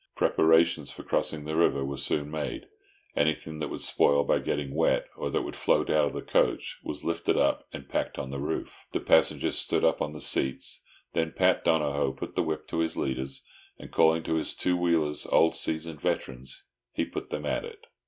Preparations 0.15 0.89
for 0.89 1.03
crossing 1.03 1.45
the 1.45 1.55
river 1.55 1.85
were 1.85 1.95
soon 1.95 2.31
made. 2.31 2.65
Anything 3.15 3.59
that 3.59 3.67
would 3.67 3.83
spoil 3.83 4.23
by 4.23 4.39
getting 4.39 4.73
wet, 4.73 5.05
or 5.15 5.29
that 5.29 5.43
would 5.43 5.55
float 5.55 5.91
out 5.91 6.05
of 6.05 6.13
the 6.13 6.23
coach, 6.23 6.79
was 6.83 7.03
lifted 7.03 7.37
up 7.37 7.67
and 7.71 7.87
packed 7.87 8.17
on 8.17 8.31
the 8.31 8.39
roof. 8.39 8.87
The 8.93 8.99
passengers 8.99 9.59
stood 9.59 9.85
up 9.85 10.01
on 10.01 10.13
the 10.13 10.19
seats. 10.19 10.81
Then 11.13 11.33
Pat 11.33 11.63
Donohoe 11.63 12.13
put 12.13 12.35
the 12.35 12.41
whip 12.41 12.67
on 12.73 12.79
his 12.81 12.97
leaders, 12.97 13.45
and 13.77 13.91
calling 13.91 14.23
to 14.23 14.37
his 14.37 14.55
two 14.55 14.75
wheelers, 14.75 15.27
old 15.27 15.55
seasoned 15.55 16.01
veterans, 16.01 16.63
he 16.91 17.05
put 17.05 17.29
them 17.29 17.45
at 17.45 17.63
it. 17.63 17.85